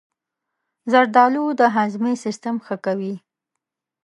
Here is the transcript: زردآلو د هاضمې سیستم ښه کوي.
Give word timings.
زردآلو 0.91 1.43
د 1.59 1.61
هاضمې 1.75 2.13
سیستم 2.25 2.55
ښه 2.65 2.75
کوي. 2.85 3.15